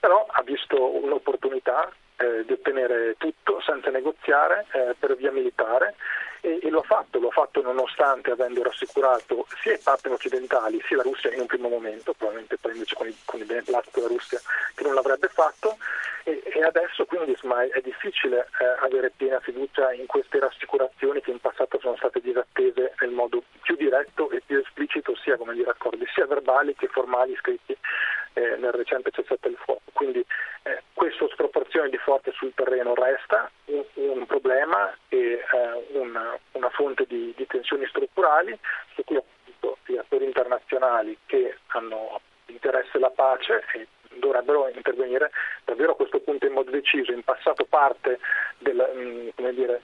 però 0.00 0.26
ha 0.28 0.42
visto 0.42 0.96
un'opportunità 0.96 1.92
eh, 2.20 2.44
di 2.44 2.52
ottenere 2.52 3.14
tutto 3.18 3.60
senza 3.60 3.90
negoziare 3.90 4.66
eh, 4.72 4.94
per 4.98 5.16
via 5.16 5.32
militare 5.32 5.94
e, 6.40 6.58
e, 6.62 6.70
lo 6.70 6.80
ha 6.80 6.84
fatto, 6.84 7.18
lo 7.18 7.28
ha 7.28 7.32
fatto 7.32 7.62
nonostante 7.62 8.30
avendo 8.30 8.62
rassicurato 8.62 9.46
sia 9.62 9.74
i 9.74 9.78
partner 9.82 10.14
occidentali 10.14 10.80
sia 10.86 10.96
la 10.96 11.02
Russia 11.02 11.32
in 11.32 11.40
un 11.40 11.46
primo 11.46 11.68
momento, 11.68 12.12
probabilmente 12.12 12.56
poi 12.58 12.72
invece 12.72 12.94
con, 12.94 13.08
i, 13.08 13.16
con 13.24 13.40
il 13.40 13.46
beneplacito 13.46 14.00
della 14.00 14.12
Russia 14.12 14.40
che 14.74 14.82
non 14.84 14.94
l'avrebbe 14.94 15.28
fatto 15.28 15.76
e, 16.24 16.42
e 16.44 16.62
adesso 16.62 17.04
quindi 17.06 17.30
insomma, 17.30 17.62
è 17.62 17.80
difficile 17.80 18.48
eh, 18.60 18.84
avere 18.84 19.12
piena 19.16 19.40
fiducia 19.40 19.92
in 19.92 20.06
queste 20.06 20.38
rassicurazioni 20.38 21.20
che 21.20 21.30
in 21.30 21.40
passato 21.40 21.78
sono 21.80 21.96
state 21.96 22.20
disattese 22.20 22.94
nel 23.00 23.10
modo 23.10 23.42
più 23.62 23.76
diretto 23.76 24.30
e 24.30 24.42
più 24.44 24.58
esplicito 24.58 25.16
sia 25.16 25.36
come 25.36 25.54
dire 25.54 25.70
accordi 25.70 26.06
sia 26.12 26.26
verbali 26.26 26.74
che 26.74 26.88
formali 26.88 27.34
scritti 27.36 27.76
eh, 28.34 28.56
nel 28.56 28.72
recente 28.72 29.10
cessate 29.10 29.48
il 29.48 29.56
fuoco. 29.56 29.82
Quindi 29.92 30.24
eh, 30.62 30.82
questa 30.92 31.26
sproporzione 31.28 31.88
di 31.88 31.98
forze 31.98 32.32
sul 32.32 32.52
terreno 32.54 32.94
resta 32.94 33.50
un, 33.66 33.84
un 33.94 34.26
problema 34.26 34.94
e 35.08 35.16
eh, 35.16 35.98
una, 36.52 36.70
fonte 36.70 37.04
di, 37.06 37.32
di, 37.36 37.46
tensioni 37.46 37.86
strutturali 37.86 38.56
su 38.94 39.04
cui 39.04 39.16
appunto 39.16 39.78
gli 39.86 39.96
attori 39.96 40.24
internazionali 40.24 41.16
che 41.26 41.58
hanno 41.68 42.20
interesse 42.46 42.96
alla 42.96 43.10
pace 43.10 43.64
e 43.74 43.86
dovrebbero 44.18 44.68
intervenire 44.68 45.30
davvero 45.64 45.92
a 45.92 45.96
questo 45.96 46.20
punto 46.20 46.46
in 46.46 46.52
modo 46.52 46.70
deciso. 46.70 47.12
In 47.12 47.22
passato 47.22 47.64
parte 47.64 48.18
del, 48.58 48.90
mm, 48.94 49.48
dire, 49.50 49.80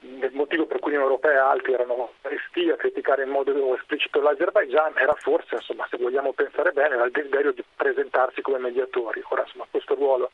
il 0.00 0.30
motivo 0.32 0.66
per 0.66 0.78
cui 0.78 0.92
l'Unione 0.92 1.12
Europea 1.12 1.32
e 1.32 1.50
altri 1.50 1.72
erano 1.74 2.12
resti 2.22 2.70
a 2.70 2.76
criticare 2.76 3.24
in 3.24 3.28
modo 3.28 3.74
esplicito 3.74 4.20
l'Azerbaigian 4.20 4.96
era 4.96 5.14
forse, 5.18 5.56
insomma, 5.56 5.86
se 5.90 5.98
vogliamo 5.98 6.32
pensare 6.32 6.72
bene, 6.72 6.96
il 6.96 7.10
desiderio 7.10 7.52
di 7.52 7.62
presentarsi 7.76 8.40
come 8.40 8.58
mediatori. 8.58 9.22
Ora, 9.28 9.42
insomma, 9.42 9.66
questo 9.70 9.94
ruolo 9.94 10.29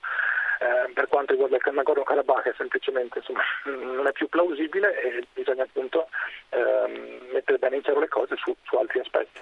eh, 0.67 0.91
per 0.93 1.07
quanto 1.07 1.33
riguarda 1.33 1.57
il 1.57 1.75
Nagorno-Karabakh 1.75 2.55
semplicemente 2.57 3.19
insomma, 3.19 3.41
non 3.65 4.07
è 4.07 4.13
più 4.13 4.29
plausibile 4.29 5.01
e 5.01 5.27
bisogna 5.33 5.63
appunto 5.63 6.09
eh, 6.49 7.21
mettere 7.33 7.59
bene 7.59 7.77
in 7.77 7.83
chiaro 7.83 8.01
le 8.01 8.09
cose 8.09 8.35
su, 8.37 8.55
su 8.65 8.75
altri 8.75 8.99
aspetti. 8.99 9.41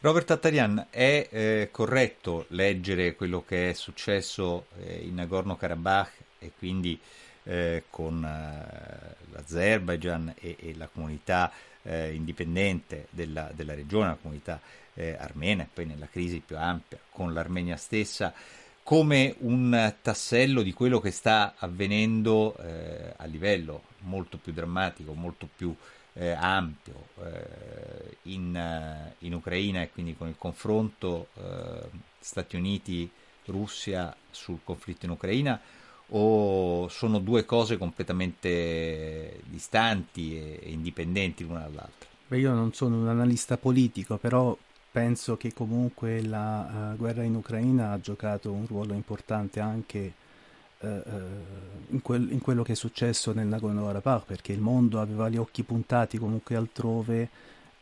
Robert 0.00 0.26
Tattarian, 0.26 0.86
è 0.90 1.28
eh, 1.30 1.68
corretto 1.70 2.46
leggere 2.48 3.14
quello 3.14 3.44
che 3.46 3.70
è 3.70 3.72
successo 3.72 4.66
eh, 4.80 5.00
in 5.02 5.14
Nagorno-Karabakh 5.14 6.12
e 6.38 6.52
quindi 6.56 6.98
eh, 7.44 7.84
con 7.90 8.20
l'Azerbaijan 8.20 10.34
e, 10.40 10.56
e, 10.58 10.74
la 10.76 10.88
comunità 10.92 11.52
indipendente 11.86 13.06
della, 13.10 13.48
della, 13.54 13.72
regione, 13.72 14.08
la 14.08 14.18
comunità 14.20 14.58
armena 15.18 15.62
e 15.62 15.68
poi 15.72 15.86
nella 15.86 16.08
crisi 16.10 16.42
più 16.44 16.58
ampia 16.58 16.98
con 17.10 17.32
l'Armenia 17.32 17.76
stessa, 17.76 18.34
come 18.86 19.34
un 19.38 19.94
tassello 20.00 20.62
di 20.62 20.72
quello 20.72 21.00
che 21.00 21.10
sta 21.10 21.54
avvenendo 21.58 22.56
eh, 22.58 23.14
a 23.16 23.24
livello 23.24 23.82
molto 24.02 24.38
più 24.38 24.52
drammatico, 24.52 25.12
molto 25.12 25.48
più 25.56 25.74
eh, 26.12 26.30
ampio 26.30 27.08
in, 28.22 29.10
in, 29.18 29.34
Ucraina 29.34 29.82
e 29.82 29.90
quindi 29.90 30.16
con 30.16 30.28
il 30.28 30.36
confronto 30.38 31.30
Stati 32.20 32.54
Uniti-Russia 32.54 34.14
sul 34.30 34.60
conflitto 34.62 35.06
in 35.06 35.10
Ucraina 35.10 35.60
o 36.10 36.86
sono 36.86 37.18
due 37.18 37.44
cose 37.44 37.76
completamente 37.76 39.40
distanti 39.46 40.38
e 40.38 40.70
indipendenti 40.70 41.42
l'una 41.42 41.62
dall'altra? 41.62 42.08
Beh, 42.28 42.38
io 42.38 42.52
non 42.52 42.72
sono 42.72 43.00
un 43.00 43.08
analista 43.08 43.56
politico, 43.56 44.16
però 44.16 44.56
penso 44.96 45.36
che 45.36 45.52
comunque 45.52 46.22
la 46.22 46.92
uh, 46.94 46.96
guerra 46.96 47.22
in 47.22 47.34
Ucraina 47.34 47.90
ha 47.90 48.00
giocato 48.00 48.50
un 48.50 48.66
ruolo 48.66 48.94
importante 48.94 49.60
anche 49.60 50.14
uh, 50.78 50.86
uh, 50.86 51.00
in, 51.88 52.00
quel, 52.00 52.32
in, 52.32 52.40
quello 52.40 52.62
che 52.62 52.72
è 52.72 52.74
successo 52.74 53.34
nel 53.34 53.46
Nagorno-Karabakh, 53.46 54.24
perché 54.24 54.52
il 54.52 54.60
mondo 54.60 54.98
aveva 54.98 55.28
gli 55.28 55.36
occhi 55.36 55.64
puntati 55.64 56.16
comunque 56.16 56.56
altrove 56.56 57.28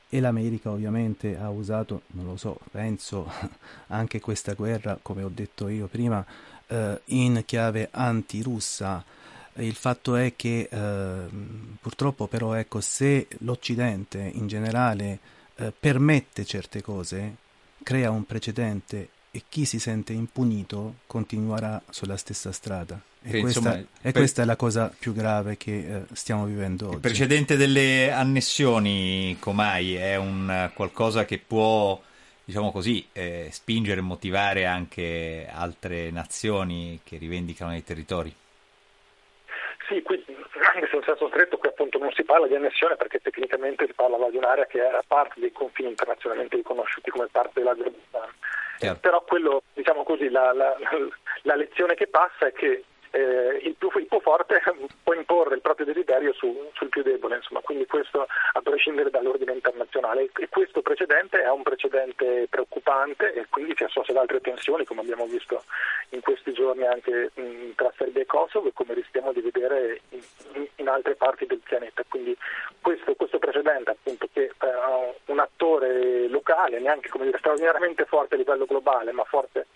e 0.08 0.18
l'America 0.18 0.72
ovviamente 0.72 1.38
ha 1.38 1.50
usato, 1.50 2.02
non 2.14 2.24
lo 2.24 2.36
so, 2.36 2.58
penso 2.72 3.30
anche 3.94 4.18
questa 4.18 4.54
guerra, 4.54 4.98
come 5.00 5.22
ho 5.22 5.30
detto 5.32 5.68
io 5.68 5.86
prima, 5.86 6.26
eh, 6.66 7.00
in 7.04 7.44
chiave 7.46 7.90
antirussa. 7.92 9.04
Il 9.58 9.76
fatto 9.76 10.16
è 10.16 10.32
che 10.34 10.68
purtroppo 11.80 12.26
però 12.26 12.54
ecco, 12.54 12.80
se 12.80 13.28
l'Occidente 13.38 14.18
in 14.18 14.48
generale 14.48 15.20
eh, 15.56 15.72
permette 15.78 16.44
certe 16.44 16.82
cose, 16.82 17.36
crea 17.82 18.10
un 18.10 18.24
precedente 18.24 19.08
e 19.30 19.42
chi 19.48 19.64
si 19.64 19.78
sente 19.78 20.12
impunito 20.12 20.96
continuerà 21.06 21.82
sulla 21.90 22.16
stessa 22.16 22.52
strada. 22.52 23.00
E, 23.20 23.30
sì, 23.30 23.40
questa, 23.40 23.58
insomma, 23.58 23.78
e 23.78 23.86
per... 24.00 24.12
questa, 24.12 24.42
è 24.42 24.44
la 24.44 24.56
cosa 24.56 24.94
più 24.96 25.12
grave 25.12 25.56
che 25.56 25.78
eh, 25.78 26.02
stiamo 26.12 26.44
vivendo 26.44 26.86
oggi. 26.86 26.94
Il 26.96 27.00
precedente 27.00 27.56
delle 27.56 28.12
annessioni, 28.12 29.36
Comai, 29.40 29.94
è 29.94 30.16
un 30.16 30.70
qualcosa 30.74 31.24
che 31.24 31.38
può 31.38 32.00
diciamo 32.44 32.70
così, 32.70 33.06
eh, 33.12 33.48
spingere 33.50 34.00
e 34.00 34.02
motivare 34.02 34.66
anche 34.66 35.48
altre 35.50 36.10
nazioni 36.10 37.00
che 37.02 37.16
rivendicano 37.16 37.74
i 37.74 37.82
territori? 37.82 38.34
Sì, 39.86 40.02
qui 40.02 40.24
anche 40.74 40.86
se 40.88 40.96
in 40.96 41.02
senso 41.02 41.28
stretto 41.28 41.58
qui 41.58 41.68
appunto 41.68 41.98
non 41.98 42.10
si 42.12 42.24
parla 42.24 42.46
di 42.46 42.54
annessione 42.54 42.96
perché 42.96 43.20
tecnicamente 43.20 43.86
si 43.86 43.92
parlava 43.92 44.30
di 44.30 44.36
un'area 44.36 44.66
che 44.66 44.78
era 44.78 45.02
parte 45.06 45.40
dei 45.40 45.52
confini 45.52 45.90
internazionalmente 45.90 46.56
riconosciuti 46.56 47.10
come 47.10 47.28
parte 47.30 47.60
dell'Azerbaijan. 47.60 48.32
Eh, 48.80 48.94
però 48.96 49.22
quello, 49.22 49.62
diciamo 49.72 50.02
così, 50.02 50.28
la, 50.30 50.52
la, 50.52 50.76
la 51.42 51.54
lezione 51.54 51.94
che 51.94 52.06
passa 52.06 52.46
è 52.46 52.52
che 52.52 52.84
eh, 53.14 53.60
il, 53.62 53.74
più, 53.78 53.88
il, 53.94 54.06
più, 54.06 54.20
forte 54.20 54.60
può 55.02 55.14
imporre 55.14 55.54
il 55.54 55.60
proprio 55.60 55.86
desiderio 55.86 56.32
su, 56.32 56.68
sul 56.74 56.88
più 56.88 57.02
debole, 57.02 57.36
insomma, 57.36 57.60
quindi 57.60 57.86
questo 57.86 58.26
a 58.52 58.60
prescindere 58.60 59.10
dall'ordine 59.10 59.52
internazionale 59.52 60.28
e 60.36 60.48
questo 60.48 60.82
precedente 60.82 61.40
è 61.40 61.48
un 61.48 61.62
precedente 61.62 62.46
preoccupante 62.50 63.32
e 63.32 63.46
quindi 63.48 63.74
si 63.76 63.84
associa 63.84 64.10
ad 64.10 64.18
altre 64.18 64.40
tensioni 64.40 64.84
come 64.84 65.02
abbiamo 65.02 65.26
visto 65.26 65.62
in 66.10 66.20
questi 66.20 66.52
giorni 66.52 66.84
anche 66.86 67.30
mh, 67.34 67.74
tra 67.76 67.92
Serbia 67.96 68.22
e 68.22 68.26
Kosovo 68.26 68.68
e 68.68 68.72
come 68.74 68.94
rischiamo 68.94 69.32
di 69.32 69.40
vedere 69.40 70.00
in, 70.10 70.20
in, 70.54 70.66
in 70.76 70.88
altre 70.88 71.14
parti 71.14 71.46
del 71.46 71.60
pianeta. 71.64 72.02
Quindi 72.08 72.36
questo, 72.80 73.14
questo 73.14 73.38
precedente 73.38 73.90
appunto 73.90 74.28
che 74.32 74.42
eh, 74.42 75.14
un 75.26 75.38
attore 75.38 76.26
locale, 76.28 76.80
neanche 76.80 77.10
dire, 77.12 77.38
straordinariamente 77.38 78.04
forte 78.06 78.34
a 78.34 78.38
livello 78.38 78.66
globale, 78.66 79.12
ma 79.12 79.24
forte 79.24 79.66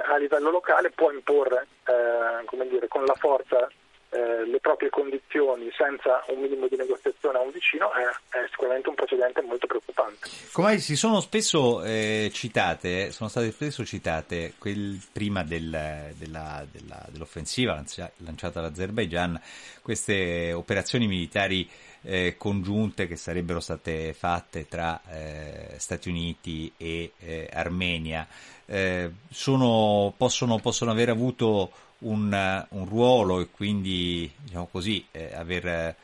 a 0.00 0.16
livello 0.16 0.50
locale 0.50 0.90
può 0.90 1.10
imporre 1.10 1.66
eh, 1.84 2.68
dire, 2.68 2.88
con 2.88 3.04
la 3.04 3.14
forza 3.14 3.68
eh, 4.14 4.44
le 4.44 4.60
proprie 4.60 4.90
condizioni 4.90 5.70
senza 5.74 6.22
un 6.28 6.40
minimo 6.40 6.68
di 6.68 6.76
negoziazione 6.76 7.38
a 7.38 7.40
un 7.40 7.50
vicino 7.50 7.90
è, 7.92 8.04
è 8.36 8.46
sicuramente 8.50 8.90
un 8.90 8.94
precedente 8.94 9.40
molto 9.40 9.66
preoccupante. 9.66 10.28
Come 10.52 10.78
si 10.78 10.96
sono 10.96 11.20
spesso 11.20 11.82
eh, 11.82 12.30
citate, 12.32 13.10
sono 13.10 13.30
state 13.30 13.50
spesso 13.50 13.86
citate 13.86 14.52
quel, 14.58 15.00
prima 15.12 15.42
del, 15.42 16.12
della, 16.18 16.66
della, 16.70 17.06
dell'offensiva 17.08 17.82
lanciata 18.18 18.60
dall'Azerbaigian, 18.60 19.40
queste 19.80 20.52
operazioni 20.52 21.06
militari 21.06 21.66
eh, 22.02 22.36
congiunte 22.36 23.06
che 23.06 23.16
sarebbero 23.16 23.60
state 23.60 24.12
fatte 24.12 24.66
tra 24.66 25.00
eh, 25.08 25.74
Stati 25.78 26.08
Uniti 26.08 26.72
e 26.76 27.12
eh, 27.18 27.48
Armenia 27.52 28.26
eh, 28.66 29.10
sono, 29.30 30.12
possono, 30.16 30.58
possono, 30.58 30.90
aver 30.90 31.10
avuto 31.10 31.70
un, 31.98 32.66
un, 32.68 32.88
ruolo 32.88 33.40
e 33.40 33.48
quindi 33.50 34.30
diciamo 34.42 34.66
così, 34.70 35.04
eh, 35.10 35.32
aver 35.34 35.96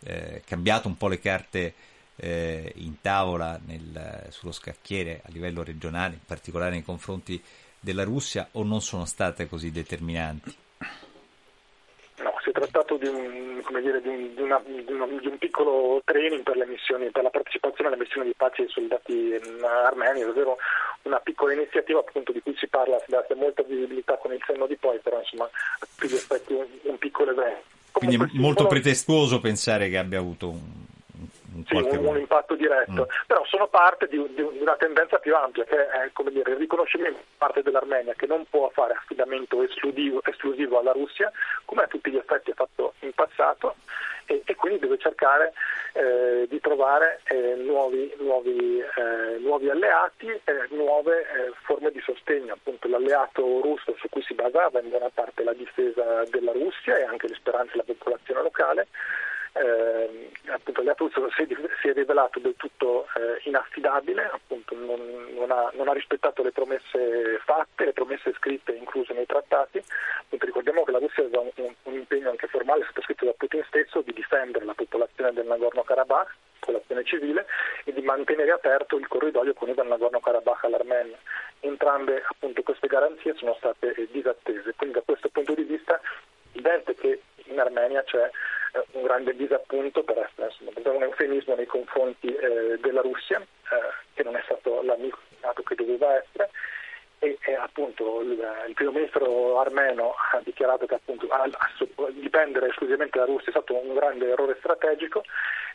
eh, 0.00 0.42
cambiato 0.44 0.88
un 0.88 0.96
po' 0.96 1.08
le 1.08 1.20
carte 1.20 1.74
in 2.18 3.02
tavola 3.02 3.60
nel, 3.66 4.28
sullo 4.30 4.50
scacchiere 4.50 5.20
a 5.22 5.28
livello 5.32 5.62
regionale, 5.62 6.14
in 6.14 6.24
particolare 6.24 6.70
nei 6.70 6.82
confronti 6.82 7.38
della 7.78 8.04
Russia 8.04 8.48
o 8.52 8.62
non 8.62 8.80
sono 8.80 9.04
state 9.04 9.46
così 9.46 9.70
determinanti? 9.70 10.56
Trattato 12.76 12.98
di 12.98 13.08
un, 13.08 13.62
dire, 13.80 14.02
di, 14.02 14.08
un, 14.08 14.34
di, 14.34 14.42
una, 14.42 14.60
di, 14.62 14.92
una, 14.92 15.06
di 15.06 15.26
un, 15.26 15.38
piccolo 15.38 16.02
training 16.04 16.42
per, 16.42 16.56
missioni, 16.68 17.10
per, 17.10 17.22
la 17.22 17.30
partecipazione 17.30 17.88
alle 17.88 17.98
missioni 17.98 18.26
di 18.26 18.34
pace 18.36 18.64
dei 18.64 18.70
soldati 18.70 19.32
armeni, 19.64 20.22
ovvero 20.24 20.58
una 21.04 21.18
piccola 21.20 21.54
iniziativa 21.54 22.00
appunto 22.00 22.32
di 22.32 22.42
cui 22.42 22.54
si 22.58 22.66
parla, 22.68 22.98
si 22.98 23.12
dà 23.12 23.24
molta 23.34 23.62
visibilità 23.62 24.18
con 24.18 24.34
il 24.34 24.42
senno 24.46 24.66
di 24.66 24.76
poi, 24.76 24.98
però 24.98 25.18
insomma 25.18 25.44
a 25.44 25.86
tutti 25.88 26.12
gli 26.12 26.16
effetti 26.16 26.52
un, 26.52 26.66
un 26.82 26.98
piccolo 26.98 27.30
evento. 27.30 27.62
Quindi 27.92 28.16
è 28.16 28.28
molto 28.34 28.66
pretestuoso 28.66 29.40
pensare 29.40 29.88
che 29.88 29.96
abbia 29.96 30.18
avuto 30.18 30.50
un, 30.50 30.60
sì, 31.66 31.76
un, 31.76 32.04
un 32.04 32.18
impatto 32.18 32.54
diretto, 32.54 33.06
mm. 33.08 33.24
però 33.26 33.44
sono 33.44 33.68
parte 33.68 34.08
di, 34.08 34.22
di, 34.34 34.42
una 34.42 34.76
tendenza 34.76 35.18
più 35.18 35.34
ampia 35.34 35.64
che 35.64 35.88
è 35.88 36.10
come 36.12 36.30
dire, 36.30 36.52
il 36.52 36.58
riconoscimento 36.58 37.18
da 37.18 37.46
parte 37.46 37.62
dell'Armenia 37.62 38.14
che 38.14 38.26
non 38.26 38.44
può 38.48 38.68
fare 38.70 38.94
affidamento 38.94 39.62
esclusivo, 39.62 40.20
esclusivo 40.24 40.78
alla 40.78 40.92
Russia, 40.92 41.30
come 41.64 41.82
a 41.82 41.86
tutti 41.86 42.10
gli 42.10 42.16
effetti 42.16 42.50
ha 42.50 42.54
fatto 42.54 42.94
in 43.00 43.12
passato, 43.12 43.76
e, 44.26 44.42
e 44.44 44.54
quindi 44.54 44.80
deve 44.80 44.98
cercare 44.98 45.52
eh, 45.92 46.46
di 46.48 46.60
trovare 46.60 47.20
eh, 47.24 47.54
nuovi, 47.56 48.12
nuovi, 48.18 48.80
eh, 48.80 49.38
nuovi, 49.38 49.70
alleati 49.70 50.28
e 50.28 50.66
nuove 50.70 51.20
eh, 51.20 51.52
forme 51.62 51.90
di 51.90 52.00
sostegno. 52.00 52.54
Appunto, 52.54 52.88
l'alleato 52.88 53.42
russo 53.60 53.94
su 53.98 54.08
cui 54.08 54.22
si 54.22 54.34
basava 54.34 54.80
in 54.80 54.90
buona 54.90 55.10
parte 55.12 55.42
la 55.42 55.54
difesa 55.54 56.24
della 56.28 56.52
Russia 56.52 56.98
e 56.98 57.04
anche 57.04 57.28
le 57.28 57.34
speranze 57.34 57.72
della 57.72 57.84
popolazione 57.84 58.42
locale 58.42 58.86
eh, 59.58 60.30
appunto 60.46 60.82
Leatuzzo 60.82 61.28
si, 61.30 61.46
si, 61.80 61.88
è 61.88 61.92
rivelato 61.92 62.38
del 62.38 62.54
tutto 62.56 63.06
eh, 63.16 63.40
inaffidabile, 63.44 64.30
appunto 64.32 64.74
non, 64.74 65.00
non, 65.34 65.50
ha, 65.50 65.70
non, 65.74 65.88
ha, 65.88 65.92
rispettato 65.92 66.42
le 66.42 66.52
promesse 66.52 67.38
fatte, 67.44 67.86
le 67.86 67.92
promesse 67.92 68.32
scritte 68.34 68.72
incluse 68.72 69.12
nei 69.14 69.26
trattati. 69.26 69.82
Appunto, 70.20 70.46
ricordiamo 70.46 70.84
che 70.84 70.92
la 70.92 70.98
Russia 70.98 71.22
aveva 71.22 71.40
un, 71.40 71.74
un, 71.82 71.94
impegno 71.94 72.30
anche 72.30 72.46
formale 72.48 72.84
sottoscritto 72.84 73.24
da 73.24 73.34
Putin 73.36 73.64
stesso 73.66 74.02
di 74.02 74.12
difendere 74.12 74.64
la 74.64 74.74
popolazione 74.74 75.32
del 75.32 75.46
Nagorno-Karabakh, 75.46 76.34
popolazione 76.60 77.04
civile, 77.04 77.46
e 77.84 77.92
di 77.92 78.02
mantenere 78.02 78.50
aperto 78.50 78.96
il 78.96 79.08
corridoio 79.08 79.54
univa 79.60 79.82
il 79.82 79.88
Nagorno-Karabakh 79.88 80.64
all'Armenia. 80.64 81.18
Entrambe 81.60 82.22
appunto, 82.28 82.62
queste 82.62 82.86
garanzie 82.86 83.34
sono 83.36 83.54
state 83.54 83.94
eh, 83.94 84.08
disattese, 84.10 84.74
quindi 84.76 84.96
da 84.96 85.02
questo 85.04 85.28
punto 85.30 85.54
di 85.54 85.62
vista 85.62 85.94
è 85.94 86.00
evidente 86.52 86.94
che 86.94 87.20
in 87.46 87.60
Armenia 87.60 88.02
c'è 88.02 88.22
un 88.22 88.30
grande 89.06 89.36
disappunto 89.36 90.02
per 90.02 90.18
essere 90.18 90.52
insomma, 90.58 90.96
un 90.96 91.02
eufemismo 91.04 91.54
nei 91.54 91.66
confronti 91.66 92.34
eh, 92.34 92.78
della 92.80 93.00
Russia, 93.00 93.40
eh, 93.40 94.04
che 94.14 94.22
non 94.24 94.34
è 94.36 94.42
stato 94.44 94.82
l'amico 94.82 95.18
che 95.64 95.74
doveva 95.76 96.14
essere, 96.16 96.50
e, 97.18 97.38
e 97.40 97.54
appunto 97.54 98.20
il, 98.20 98.38
il, 98.68 98.74
primo 98.74 98.92
ministro 98.92 99.58
armeno 99.58 100.14
ha 100.32 100.40
dichiarato 100.44 100.86
che 100.86 100.94
appunto 100.94 101.28
a, 101.28 101.42
a 101.42 102.10
dipendere 102.10 102.68
esclusivamente 102.68 103.18
dalla 103.18 103.30
Russia 103.30 103.48
è 103.48 103.50
stato 103.50 103.74
un 103.74 103.94
grande 103.94 104.28
errore 104.28 104.56
strategico. 104.58 105.22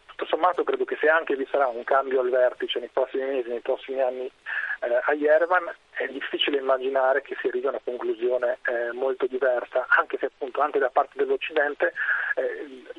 Tutto 0.05 0.25
sommato 0.25 0.63
credo 0.63 0.85
che 0.85 0.97
se 0.99 1.07
anche 1.07 1.35
vi 1.35 1.47
sarà 1.49 1.67
un 1.67 1.83
cambio 1.83 2.19
al 2.19 2.29
vertice 2.29 2.79
nei 2.79 2.89
prossimi 2.91 3.23
mesi, 3.23 3.49
nei 3.49 3.61
prossimi 3.61 4.01
anni 4.01 4.29
eh, 4.81 5.01
a 5.03 5.13
Yerevan, 5.13 5.73
è 5.91 6.07
difficile 6.07 6.57
immaginare 6.57 7.21
che 7.21 7.35
si 7.39 7.47
arrivi 7.47 7.65
a 7.65 7.69
una 7.69 7.81
conclusione 7.83 8.59
eh, 8.65 8.91
molto 8.91 9.25
diversa, 9.25 9.85
anche 9.89 10.17
se 10.19 10.25
appunto 10.27 10.61
anche 10.61 10.79
da 10.79 10.89
parte 10.89 11.13
dell'Occidente 11.17 11.93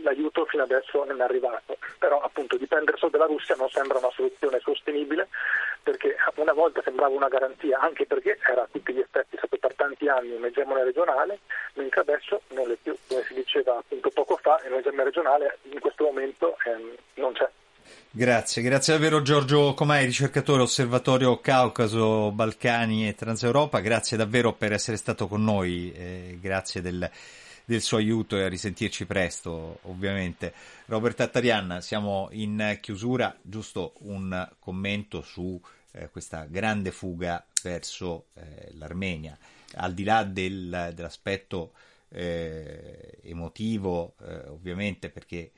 l'aiuto 0.03 0.45
fino 0.47 0.63
adesso 0.63 1.05
non 1.05 1.21
è 1.21 1.25
arrivato. 1.25 1.77
Però 1.99 2.21
appunto 2.21 2.57
dipendere 2.57 2.97
solo 2.97 3.13
dalla 3.13 3.27
Russia 3.27 3.55
non 3.57 3.69
sembra 3.71 3.99
una 3.99 4.11
soluzione 4.11 4.61
sostenibile 4.61 5.29
perché 5.83 6.17
una 6.37 6.53
volta 6.53 6.81
sembrava 6.83 7.15
una 7.15 7.29
garanzia, 7.29 7.79
anche 7.81 8.07
perché 8.07 8.39
era 8.49 8.63
a 8.63 8.69
tutti 8.71 8.93
gli 8.93 9.01
effetti 9.01 9.37
stato 9.37 9.57
per 9.57 9.75
tanti 9.75 10.09
anni 10.09 10.33
un'egemonia 10.33 10.85
regionale, 10.85 11.41
mentre 11.75 12.01
adesso 12.01 12.43
non 12.49 12.71
è 12.71 12.77
più, 12.81 12.97
come 13.09 13.23
si 13.27 13.35
diceva 13.35 13.77
appunto 13.79 14.11
poco 14.11 14.39
fa, 14.41 14.61
un'egemonia 14.65 15.05
regionale 15.05 15.59
in 15.71 15.81
questo 15.81 16.05
momento 16.05 16.57
ehm, 16.65 16.95
non 17.15 17.33
c'è. 17.33 17.49
Grazie, 18.11 18.63
grazie 18.63 18.93
davvero 18.93 19.23
Giorgio 19.23 19.75
Comai, 19.75 20.05
ricercatore 20.05 20.63
Osservatorio 20.63 21.41
Caucaso, 21.41 22.31
Balcani 22.31 23.09
e 23.09 23.15
Transeuropa, 23.15 23.81
grazie 23.81 24.17
davvero 24.17 24.53
per 24.53 24.73
essere 24.73 24.97
stato 24.97 25.27
con 25.27 25.43
noi, 25.43 25.93
eh, 25.93 26.39
grazie 26.41 26.81
del, 26.81 27.11
del, 27.65 27.81
suo 27.81 27.97
aiuto 27.99 28.37
e 28.37 28.45
a 28.45 28.49
risentirci 28.49 29.07
presto 29.07 29.79
ovviamente. 29.83 30.53
Robert 30.87 31.21
Attarian, 31.21 31.79
siamo 31.81 32.29
in 32.33 32.79
chiusura, 32.81 33.37
giusto 33.43 33.95
un 34.01 34.49
commento 34.59 35.23
su 35.23 35.61
eh, 35.93 36.09
questa 36.11 36.45
grande 36.45 36.91
fuga 36.91 37.45
verso 37.63 38.27
eh, 38.35 38.71
l'Armenia, 38.75 39.37
al 39.75 39.95
di 39.95 40.05
là 40.05 40.25
del, 40.25 40.93
dell'aspetto 40.95 41.73
eh, 42.09 43.19
emotivo 43.23 44.15
eh, 44.21 44.49
ovviamente 44.49 45.09
perché 45.09 45.53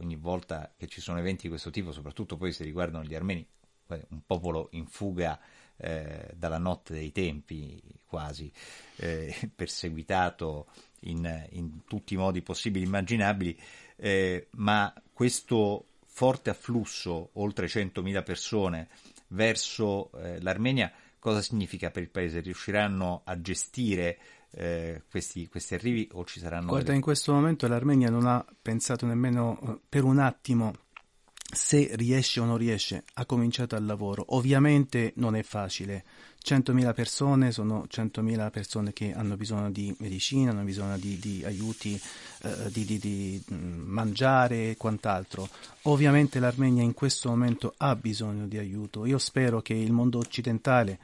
ogni 0.00 0.16
volta 0.16 0.72
che 0.76 0.88
ci 0.88 1.00
sono 1.00 1.18
eventi 1.18 1.42
di 1.42 1.48
questo 1.48 1.70
tipo, 1.70 1.92
soprattutto 1.92 2.36
poi 2.36 2.52
se 2.52 2.64
riguardano 2.64 3.04
gli 3.04 3.14
armeni, 3.14 3.46
un 3.86 4.22
popolo 4.26 4.68
in 4.72 4.86
fuga 4.86 5.38
eh, 5.82 6.28
dalla 6.36 6.58
notte 6.58 6.94
dei 6.94 7.10
tempi, 7.10 7.82
quasi 8.06 8.50
eh, 8.96 9.34
perseguitato 9.54 10.66
in, 11.00 11.48
in, 11.50 11.84
tutti 11.86 12.14
i 12.14 12.16
modi 12.16 12.40
possibili 12.42 12.84
e 12.84 12.86
immaginabili, 12.86 13.58
eh, 13.96 14.46
ma 14.52 14.92
questo 15.12 15.86
forte 16.06 16.50
afflusso, 16.50 17.30
oltre 17.34 17.66
100.000 17.66 18.22
persone, 18.22 18.88
verso 19.28 20.10
eh, 20.12 20.40
l'Armenia, 20.40 20.92
cosa 21.18 21.42
significa 21.42 21.90
per 21.90 22.02
il 22.02 22.10
paese? 22.10 22.40
Riusciranno 22.40 23.22
a 23.24 23.40
gestire 23.40 24.18
eh, 24.50 25.02
questi, 25.10 25.48
questi, 25.48 25.74
arrivi 25.74 26.08
o 26.12 26.24
ci 26.24 26.38
saranno... 26.38 26.66
Guarda, 26.66 26.84
delle... 26.84 26.96
in 26.96 27.02
questo 27.02 27.32
momento 27.32 27.66
l'Armenia 27.66 28.10
non 28.10 28.26
ha 28.26 28.44
pensato 28.60 29.06
nemmeno 29.06 29.58
eh, 29.60 29.80
per 29.88 30.04
un 30.04 30.18
attimo 30.18 30.74
se 31.54 31.90
riesce 31.96 32.40
o 32.40 32.46
non 32.46 32.56
riesce, 32.56 33.04
ha 33.14 33.26
cominciato 33.26 33.76
il 33.76 33.84
lavoro. 33.84 34.24
Ovviamente 34.28 35.12
non 35.16 35.36
è 35.36 35.42
facile. 35.42 36.02
100.000 36.42 36.94
persone 36.94 37.52
sono 37.52 37.86
100.000 37.88 38.50
persone 38.50 38.92
che 38.92 39.12
hanno 39.12 39.36
bisogno 39.36 39.70
di 39.70 39.94
medicina, 39.98 40.50
hanno 40.50 40.64
bisogno 40.64 40.96
di, 40.96 41.18
di 41.18 41.44
aiuti, 41.44 42.00
eh, 42.42 42.70
di, 42.70 42.84
di, 42.84 42.98
di, 42.98 43.44
mm, 43.52 43.82
mangiare 43.86 44.70
e 44.70 44.76
quant'altro. 44.76 45.48
Ovviamente 45.82 46.40
l'Armenia 46.40 46.82
in 46.82 46.94
questo 46.94 47.28
momento 47.28 47.74
ha 47.76 47.94
bisogno 47.96 48.46
di 48.46 48.56
aiuto. 48.56 49.04
Io 49.04 49.18
spero 49.18 49.60
che 49.60 49.74
il 49.74 49.92
mondo 49.92 50.18
occidentale 50.18 50.98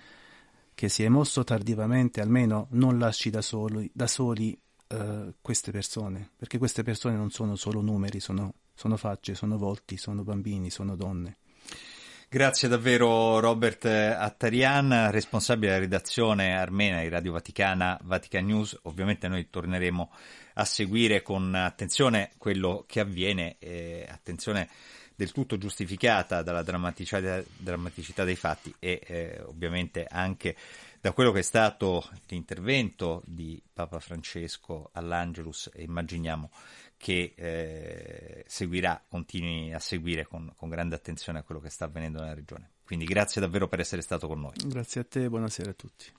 che 0.74 0.88
si 0.88 1.02
è 1.02 1.08
mosso 1.08 1.44
tardivamente 1.44 2.20
almeno 2.20 2.68
non 2.70 2.98
lasci 2.98 3.30
da 3.30 3.42
soli, 3.42 3.90
da 3.92 4.06
soli 4.06 4.58
uh, 4.88 5.34
queste 5.40 5.72
persone, 5.72 6.30
perché 6.36 6.56
queste 6.56 6.82
persone 6.82 7.16
non 7.16 7.30
sono 7.30 7.56
solo 7.56 7.80
numeri, 7.80 8.20
sono, 8.20 8.54
sono 8.78 8.96
facce, 8.96 9.34
sono 9.34 9.58
volti, 9.58 9.96
sono 9.96 10.22
bambini, 10.22 10.70
sono 10.70 10.94
donne. 10.94 11.38
Grazie 12.28 12.68
davvero 12.68 13.40
Robert 13.40 13.86
Attarian, 13.86 15.10
responsabile 15.10 15.72
della 15.72 15.82
redazione 15.82 16.56
armena 16.56 17.00
di 17.00 17.08
Radio 17.08 17.32
Vaticana, 17.32 17.98
Vatican 18.04 18.44
News. 18.44 18.78
Ovviamente 18.82 19.26
noi 19.26 19.50
torneremo 19.50 20.12
a 20.54 20.64
seguire 20.64 21.22
con 21.22 21.52
attenzione 21.56 22.30
quello 22.38 22.84
che 22.86 23.00
avviene, 23.00 23.56
eh, 23.58 24.06
attenzione 24.08 24.68
del 25.16 25.32
tutto 25.32 25.58
giustificata 25.58 26.42
dalla 26.42 26.62
drammaticità, 26.62 27.42
drammaticità 27.56 28.22
dei 28.22 28.36
fatti 28.36 28.72
e 28.78 29.00
eh, 29.04 29.42
ovviamente 29.44 30.06
anche 30.08 30.54
da 31.00 31.10
quello 31.10 31.32
che 31.32 31.40
è 31.40 31.42
stato 31.42 32.08
l'intervento 32.28 33.22
di 33.24 33.60
Papa 33.72 33.98
Francesco 33.98 34.90
all'Angelus 34.92 35.68
e 35.74 35.82
immaginiamo 35.82 36.50
che 36.98 37.32
eh, 37.36 38.44
seguirà, 38.46 39.02
continui 39.08 39.72
a 39.72 39.78
seguire 39.78 40.26
con, 40.26 40.52
con 40.54 40.68
grande 40.68 40.96
attenzione 40.96 41.38
a 41.38 41.42
quello 41.42 41.60
che 41.60 41.70
sta 41.70 41.86
avvenendo 41.86 42.20
nella 42.20 42.34
regione. 42.34 42.72
Quindi 42.84 43.06
grazie 43.06 43.40
davvero 43.40 43.68
per 43.68 43.80
essere 43.80 44.02
stato 44.02 44.26
con 44.26 44.40
noi. 44.40 44.54
Grazie 44.66 45.00
a 45.00 45.04
te, 45.04 45.28
buonasera 45.28 45.70
a 45.70 45.74
tutti. 45.74 46.12